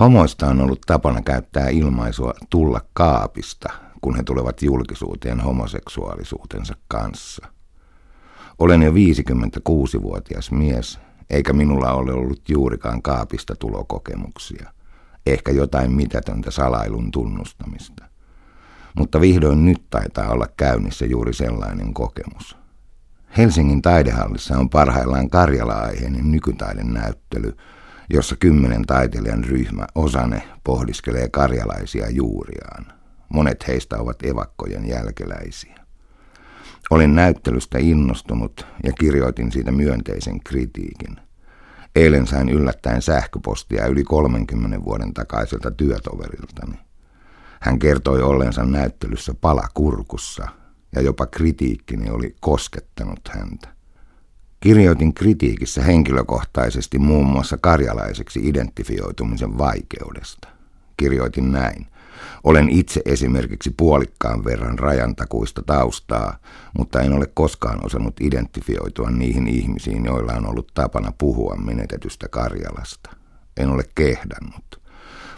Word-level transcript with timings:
Homoista 0.00 0.46
on 0.46 0.60
ollut 0.60 0.80
tapana 0.86 1.22
käyttää 1.22 1.68
ilmaisua 1.68 2.34
tulla 2.50 2.80
kaapista, 2.92 3.68
kun 4.00 4.16
he 4.16 4.22
tulevat 4.22 4.62
julkisuuteen 4.62 5.40
homoseksuaalisuutensa 5.40 6.74
kanssa. 6.88 7.46
Olen 8.58 8.82
jo 8.82 8.92
56-vuotias 8.92 10.50
mies, 10.50 10.98
eikä 11.30 11.52
minulla 11.52 11.92
ole 11.92 12.12
ollut 12.12 12.48
juurikaan 12.48 13.02
kaapista 13.02 13.56
tulokokemuksia. 13.56 14.70
Ehkä 15.26 15.52
jotain 15.52 15.92
mitätöntä 15.92 16.50
salailun 16.50 17.10
tunnustamista. 17.10 18.04
Mutta 18.96 19.20
vihdoin 19.20 19.64
nyt 19.64 19.82
taitaa 19.90 20.30
olla 20.30 20.46
käynnissä 20.56 21.06
juuri 21.06 21.34
sellainen 21.34 21.94
kokemus. 21.94 22.56
Helsingin 23.36 23.82
taidehallissa 23.82 24.58
on 24.58 24.70
parhaillaan 24.70 25.30
Karjala-aiheinen 25.30 26.32
nykytaiden 26.32 26.94
näyttely, 26.94 27.56
jossa 28.10 28.36
kymmenen 28.36 28.86
taiteilijan 28.86 29.44
ryhmä 29.44 29.86
osane 29.94 30.42
pohdiskelee 30.64 31.28
karjalaisia 31.28 32.10
juuriaan. 32.10 32.86
Monet 33.28 33.68
heistä 33.68 33.98
ovat 33.98 34.24
evakkojen 34.24 34.88
jälkeläisiä. 34.88 35.76
Olin 36.90 37.14
näyttelystä 37.14 37.78
innostunut 37.78 38.66
ja 38.84 38.92
kirjoitin 38.92 39.52
siitä 39.52 39.72
myönteisen 39.72 40.40
kritiikin. 40.40 41.16
Eilen 41.96 42.26
sain 42.26 42.48
yllättäen 42.48 43.02
sähköpostia 43.02 43.86
yli 43.86 44.04
30 44.04 44.84
vuoden 44.84 45.14
takaiselta 45.14 45.70
työtoveriltani. 45.70 46.78
Hän 47.60 47.78
kertoi 47.78 48.22
ollensa 48.22 48.64
näyttelyssä 48.64 49.34
pala 49.40 49.68
kurkussa 49.74 50.48
ja 50.92 51.02
jopa 51.02 51.26
kritiikkini 51.26 52.10
oli 52.10 52.36
koskettanut 52.40 53.20
häntä. 53.28 53.75
Kirjoitin 54.66 55.14
kritiikissä 55.14 55.82
henkilökohtaisesti 55.82 56.98
muun 56.98 57.26
muassa 57.26 57.56
karjalaiseksi 57.60 58.40
identifioitumisen 58.48 59.58
vaikeudesta. 59.58 60.48
Kirjoitin 60.96 61.52
näin. 61.52 61.86
Olen 62.44 62.68
itse 62.68 63.02
esimerkiksi 63.04 63.74
puolikkaan 63.76 64.44
verran 64.44 64.78
rajantakuista 64.78 65.62
taustaa, 65.62 66.38
mutta 66.78 67.00
en 67.00 67.12
ole 67.12 67.26
koskaan 67.34 67.86
osannut 67.86 68.20
identifioitua 68.20 69.10
niihin 69.10 69.48
ihmisiin, 69.48 70.04
joilla 70.04 70.32
on 70.32 70.46
ollut 70.46 70.70
tapana 70.74 71.12
puhua 71.18 71.56
menetetystä 71.56 72.28
Karjalasta. 72.28 73.10
En 73.56 73.70
ole 73.70 73.82
kehdannut. 73.94 74.80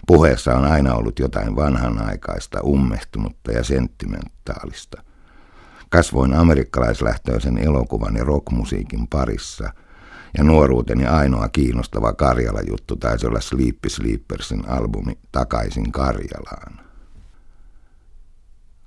Puheessa 0.07 0.55
on 0.55 0.65
aina 0.65 0.95
ollut 0.95 1.19
jotain 1.19 1.57
vanhanaikaista, 1.57 2.61
ummehtunutta 2.65 3.53
ja 3.53 3.65
sentimentaalista. 3.65 5.03
Kasvoin 5.89 6.35
amerikkalaislähtöisen 6.35 7.59
elokuvan 7.59 8.17
ja 8.17 8.25
rockmusiikin 8.25 9.07
parissa, 9.07 9.73
ja 10.39 10.45
nuoruuteni 10.45 11.07
ainoa 11.07 11.49
kiinnostava 11.49 12.13
Karjala-juttu 12.13 12.97
taisi 12.97 13.27
olla 13.27 13.41
Sleepy 13.41 13.89
Sleepersin 13.89 14.69
albumi 14.69 15.19
Takaisin 15.33 15.93
Karjalaan. 15.93 16.81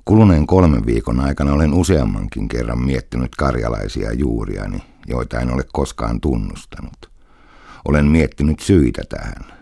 Kuluneen 0.06 0.48
kolmen 0.48 0.86
viikon 0.86 1.20
aikana 1.20 1.54
olen 1.54 1.74
useammankin 1.74 2.48
kerran 2.48 2.82
miettinyt 2.86 3.36
karjalaisia 3.36 4.14
juuriani, 4.14 4.84
joita 5.08 5.40
en 5.40 5.54
ole 5.54 5.64
koskaan 5.74 6.22
tunnustanut. 6.22 7.12
Olen 7.86 8.06
miettinyt 8.06 8.60
syitä 8.60 9.02
tähän, 9.10 9.54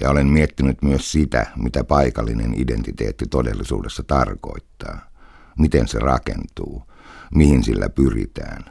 ja 0.00 0.10
olen 0.10 0.26
miettinyt 0.26 0.82
myös 0.82 1.12
sitä, 1.12 1.46
mitä 1.56 1.84
paikallinen 1.84 2.54
identiteetti 2.60 3.26
todellisuudessa 3.26 4.02
tarkoittaa, 4.02 5.13
miten 5.58 5.88
se 5.88 5.98
rakentuu, 5.98 6.82
mihin 7.34 7.64
sillä 7.64 7.88
pyritään. 7.88 8.64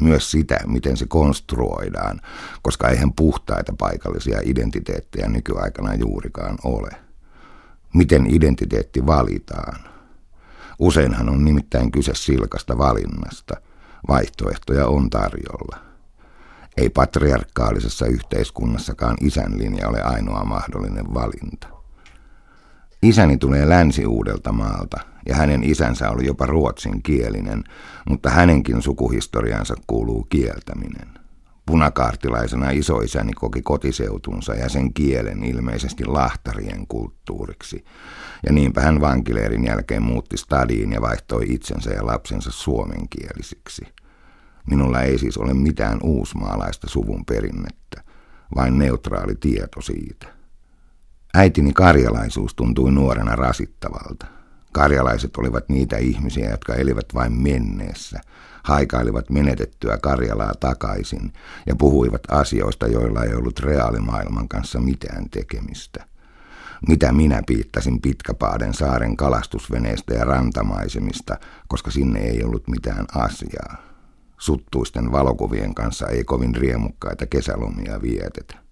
Myös 0.00 0.30
sitä, 0.30 0.58
miten 0.66 0.96
se 0.96 1.06
konstruoidaan, 1.06 2.20
koska 2.62 2.88
eihän 2.88 3.12
puhtaita 3.12 3.72
paikallisia 3.78 4.40
identiteettejä 4.44 5.28
nykyaikana 5.28 5.94
juurikaan 5.94 6.58
ole. 6.64 6.90
Miten 7.94 8.34
identiteetti 8.34 9.06
valitaan? 9.06 9.76
Useinhan 10.78 11.28
on 11.28 11.44
nimittäin 11.44 11.92
kyse 11.92 12.14
silkasta 12.14 12.78
valinnasta. 12.78 13.56
Vaihtoehtoja 14.08 14.86
on 14.86 15.10
tarjolla. 15.10 15.78
Ei 16.76 16.90
patriarkaalisessa 16.90 18.06
yhteiskunnassakaan 18.06 19.16
isän 19.20 19.58
linja 19.58 19.88
ole 19.88 20.02
ainoa 20.02 20.44
mahdollinen 20.44 21.14
valinta. 21.14 21.77
Isäni 23.02 23.36
tulee 23.36 23.68
länsi-uudelta 23.68 24.52
maalta 24.52 25.00
ja 25.28 25.36
hänen 25.36 25.64
isänsä 25.64 26.10
oli 26.10 26.26
jopa 26.26 26.46
ruotsinkielinen, 26.46 27.64
mutta 28.08 28.30
hänenkin 28.30 28.82
sukuhistoriansa 28.82 29.74
kuuluu 29.86 30.26
kieltäminen. 30.30 31.08
Punakaartilaisena 31.66 32.70
isoisäni 32.70 33.32
koki 33.32 33.62
kotiseutunsa 33.62 34.54
ja 34.54 34.68
sen 34.68 34.94
kielen 34.94 35.44
ilmeisesti 35.44 36.04
lahtarien 36.04 36.86
kulttuuriksi. 36.86 37.84
Ja 38.46 38.52
niinpä 38.52 38.80
hän 38.80 39.00
vankileirin 39.00 39.64
jälkeen 39.64 40.02
muutti 40.02 40.36
stadiin 40.36 40.92
ja 40.92 41.00
vaihtoi 41.00 41.44
itsensä 41.48 41.90
ja 41.90 42.06
lapsensa 42.06 42.50
suomenkielisiksi. 42.50 43.82
Minulla 44.70 45.02
ei 45.02 45.18
siis 45.18 45.38
ole 45.38 45.54
mitään 45.54 45.98
uusmaalaista 46.02 46.88
suvun 46.88 47.24
perinnettä, 47.24 48.02
vain 48.56 48.78
neutraali 48.78 49.34
tieto 49.34 49.80
siitä. 49.80 50.37
Äitini 51.38 51.72
karjalaisuus 51.72 52.54
tuntui 52.54 52.92
nuorena 52.92 53.36
rasittavalta. 53.36 54.26
Karjalaiset 54.72 55.36
olivat 55.36 55.68
niitä 55.68 55.96
ihmisiä, 55.96 56.50
jotka 56.50 56.74
elivät 56.74 57.06
vain 57.14 57.32
menneessä, 57.32 58.20
haikailivat 58.62 59.30
menetettyä 59.30 59.98
Karjalaa 59.98 60.54
takaisin 60.60 61.32
ja 61.66 61.76
puhuivat 61.76 62.20
asioista, 62.30 62.86
joilla 62.86 63.24
ei 63.24 63.34
ollut 63.34 63.60
reaalimaailman 63.60 64.48
kanssa 64.48 64.80
mitään 64.80 65.30
tekemistä. 65.30 66.04
Mitä 66.88 67.12
minä 67.12 67.42
piittasin 67.46 68.00
Pitkäpaaden 68.00 68.74
saaren 68.74 69.16
kalastusveneestä 69.16 70.14
ja 70.14 70.24
rantamaisemista, 70.24 71.36
koska 71.68 71.90
sinne 71.90 72.20
ei 72.20 72.44
ollut 72.44 72.68
mitään 72.68 73.06
asiaa. 73.14 73.76
Suttuisten 74.38 75.12
valokuvien 75.12 75.74
kanssa 75.74 76.08
ei 76.08 76.24
kovin 76.24 76.54
riemukkaita 76.54 77.26
kesälomia 77.26 78.02
vietetä. 78.02 78.67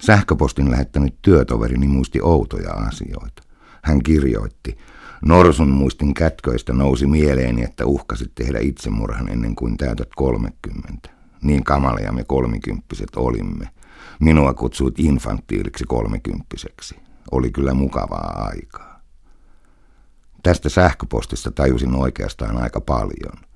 Sähköpostin 0.00 0.70
lähettänyt 0.70 1.14
työtoverini 1.22 1.88
muisti 1.88 2.20
outoja 2.22 2.72
asioita. 2.72 3.42
Hän 3.82 4.02
kirjoitti, 4.02 4.78
Norsun 5.24 5.70
muistin 5.70 6.14
kätköistä 6.14 6.72
nousi 6.72 7.06
mieleeni, 7.06 7.64
että 7.64 7.86
uhkasit 7.86 8.34
tehdä 8.34 8.58
itsemurhan 8.60 9.28
ennen 9.28 9.54
kuin 9.54 9.76
täytät 9.76 10.08
30. 10.16 11.08
Niin 11.42 11.64
kamalia 11.64 12.12
me 12.12 12.24
kolmikymppiset 12.24 13.16
olimme. 13.16 13.68
Minua 14.20 14.54
kutsuit 14.54 14.98
infantiiliksi 14.98 15.84
kolmekymppiseksi. 15.84 16.96
Oli 17.30 17.50
kyllä 17.50 17.74
mukavaa 17.74 18.48
aikaa. 18.52 19.00
Tästä 20.42 20.68
sähköpostista 20.68 21.50
tajusin 21.50 21.94
oikeastaan 21.94 22.56
aika 22.56 22.80
paljon. 22.80 23.49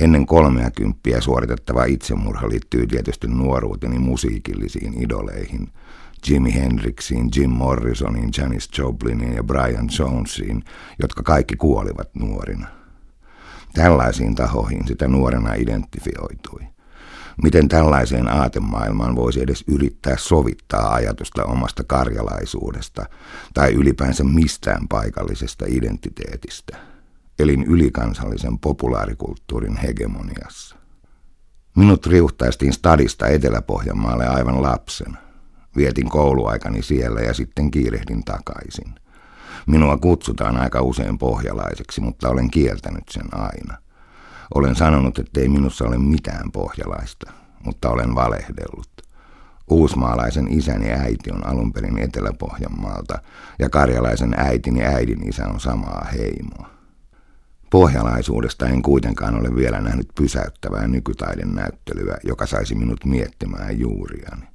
Ennen 0.00 0.26
kolmeakymppiä 0.26 1.20
suoritettava 1.20 1.84
itsemurha 1.84 2.48
liittyy 2.48 2.86
tietysti 2.86 3.26
nuoruuteni 3.26 3.98
musiikillisiin 3.98 5.02
idoleihin– 5.02 5.68
Jimi 6.26 6.54
Hendrixiin, 6.54 7.30
Jim 7.36 7.50
Morrisoniin, 7.50 8.30
Janis 8.38 8.70
Jopliniin 8.78 9.34
ja 9.34 9.42
Brian 9.42 9.88
Jonesiin, 9.98 10.64
jotka 11.02 11.22
kaikki 11.22 11.56
kuolivat 11.56 12.14
nuorina. 12.14 12.68
Tällaisiin 13.74 14.34
tahoihin 14.34 14.86
sitä 14.86 15.08
nuorena 15.08 15.54
identifioitui. 15.54 16.60
Miten 17.42 17.68
tällaiseen 17.68 18.28
aatemaailmaan 18.28 19.16
voisi 19.16 19.42
edes 19.42 19.64
yrittää 19.66 20.16
sovittaa 20.16 20.94
ajatusta 20.94 21.44
omasta 21.44 21.84
karjalaisuudesta 21.84 23.06
tai 23.54 23.72
ylipäänsä 23.72 24.24
mistään 24.24 24.88
paikallisesta 24.88 25.64
identiteetistä? 25.68 26.78
Elin 27.38 27.64
ylikansallisen 27.64 28.58
populaarikulttuurin 28.58 29.76
hegemoniassa. 29.76 30.76
Minut 31.76 32.06
riuhtaistiin 32.06 32.72
stadista 32.72 33.26
Etelä-Pohjanmaalle 33.26 34.26
aivan 34.26 34.62
lapsena. 34.62 35.18
Vietin 35.76 36.08
kouluaikani 36.08 36.82
siellä 36.82 37.20
ja 37.20 37.34
sitten 37.34 37.70
kiirehdin 37.70 38.24
takaisin. 38.24 38.94
Minua 39.66 39.96
kutsutaan 39.96 40.56
aika 40.56 40.82
usein 40.82 41.18
pohjalaiseksi, 41.18 42.00
mutta 42.00 42.28
olen 42.28 42.50
kieltänyt 42.50 43.08
sen 43.10 43.26
aina. 43.32 43.78
Olen 44.54 44.74
sanonut, 44.74 45.18
ettei 45.18 45.48
minussa 45.48 45.84
ole 45.84 45.98
mitään 45.98 46.52
pohjalaista, 46.52 47.32
mutta 47.64 47.90
olen 47.90 48.14
valehdellut. 48.14 48.90
Uusmaalaisen 49.70 50.52
isäni 50.52 50.90
äiti 50.92 51.30
on 51.32 51.46
alun 51.46 51.72
perin 51.72 51.98
Etelä-Pohjanmaalta 51.98 53.18
ja 53.58 53.70
karjalaisen 53.70 54.34
äitini 54.36 54.84
äidin 54.84 55.28
isä 55.28 55.48
on 55.48 55.60
samaa 55.60 56.06
heimoa. 56.12 56.77
Pohjalaisuudesta 57.70 58.66
en 58.66 58.82
kuitenkaan 58.82 59.34
ole 59.34 59.54
vielä 59.54 59.80
nähnyt 59.80 60.08
pysäyttävää 60.14 60.88
nykytaiden 60.88 61.54
näyttelyä, 61.54 62.18
joka 62.24 62.46
saisi 62.46 62.74
minut 62.74 63.04
miettimään 63.04 63.78
juuriani. 63.78 64.46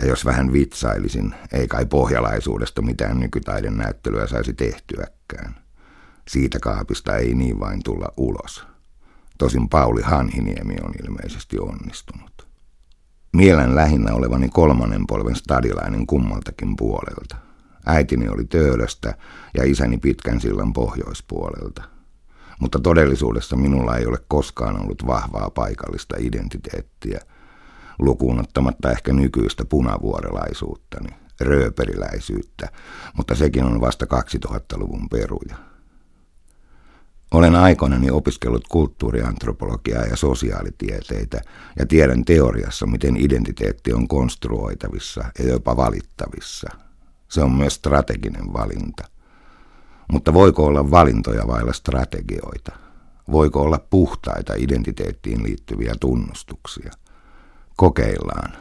Ja 0.00 0.06
jos 0.06 0.24
vähän 0.24 0.52
vitsailisin, 0.52 1.34
ei 1.52 1.68
kai 1.68 1.86
pohjalaisuudesta 1.86 2.82
mitään 2.82 3.20
nykytaiden 3.20 3.76
näyttelyä 3.76 4.26
saisi 4.26 4.52
tehtyäkään. 4.52 5.54
Siitä 6.28 6.60
kaapista 6.60 7.16
ei 7.16 7.34
niin 7.34 7.60
vain 7.60 7.80
tulla 7.84 8.08
ulos. 8.16 8.66
Tosin 9.38 9.68
Pauli 9.68 10.02
Hanhiniemi 10.02 10.76
on 10.84 10.92
ilmeisesti 11.04 11.58
onnistunut. 11.58 12.48
Mielen 13.32 13.74
lähinnä 13.74 14.14
olevani 14.14 14.48
kolmannen 14.48 15.06
polven 15.06 15.36
stadilainen 15.36 16.06
kummaltakin 16.06 16.76
puolelta. 16.76 17.36
Äitini 17.86 18.28
oli 18.28 18.44
Töölöstä 18.44 19.14
ja 19.54 19.64
isäni 19.64 19.98
pitkän 19.98 20.40
sillan 20.40 20.72
pohjoispuolelta. 20.72 21.91
Mutta 22.62 22.78
todellisuudessa 22.80 23.56
minulla 23.56 23.96
ei 23.96 24.06
ole 24.06 24.18
koskaan 24.28 24.82
ollut 24.82 25.06
vahvaa 25.06 25.50
paikallista 25.50 26.16
identiteettiä, 26.18 27.20
lukuun 27.98 28.40
ottamatta 28.40 28.90
ehkä 28.90 29.12
nykyistä 29.12 29.64
punavuorelaisuuttani, 29.64 31.08
rööperiläisyyttä, 31.40 32.68
mutta 33.16 33.34
sekin 33.34 33.64
on 33.64 33.80
vasta 33.80 34.06
2000-luvun 34.46 35.08
peruja. 35.08 35.56
Olen 37.30 37.54
aikoinani 37.54 38.10
opiskellut 38.10 38.68
kulttuuriantropologiaa 38.68 40.04
ja 40.04 40.16
sosiaalitieteitä 40.16 41.40
ja 41.78 41.86
tiedän 41.86 42.24
teoriassa, 42.24 42.86
miten 42.86 43.16
identiteetti 43.16 43.92
on 43.92 44.08
konstruoitavissa 44.08 45.24
ja 45.38 45.48
jopa 45.48 45.76
valittavissa. 45.76 46.68
Se 47.28 47.42
on 47.42 47.52
myös 47.52 47.74
strateginen 47.74 48.52
valinta. 48.52 49.04
Mutta 50.12 50.34
voiko 50.34 50.64
olla 50.64 50.90
valintoja 50.90 51.46
vailla 51.46 51.72
strategioita? 51.72 52.72
Voiko 53.32 53.62
olla 53.62 53.78
puhtaita 53.90 54.54
identiteettiin 54.56 55.42
liittyviä 55.42 55.94
tunnustuksia? 56.00 56.92
Kokeillaan. 57.76 58.52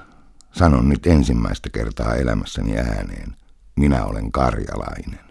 Sanon 0.51 0.89
nyt 0.89 1.07
ensimmäistä 1.07 1.69
kertaa 1.69 2.15
elämässäni 2.15 2.77
ääneen. 2.77 3.35
Minä 3.75 4.05
olen 4.05 4.31
karjalainen. 4.31 5.30